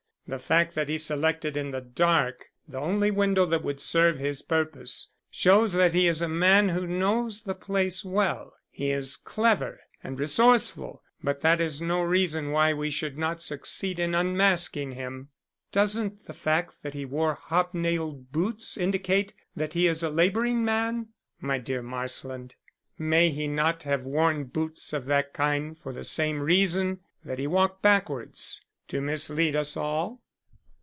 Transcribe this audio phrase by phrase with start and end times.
[0.27, 4.41] The fact that he selected in the dark the only window that would serve his
[4.41, 8.53] purpose shows that he is a man who knows the place well.
[8.69, 13.99] He is clever and resourceful, but that is no reason why we should not succeed
[13.99, 15.31] in unmasking him."
[15.73, 21.09] "Doesn't the fact that he wore hobnailed boots indicate that he is a labouring man?"
[21.41, 22.55] "My dear Marsland,
[22.97, 27.47] may he not have worn boots of that kind for the same reason that he
[27.47, 30.21] walked backwards to mislead us all?"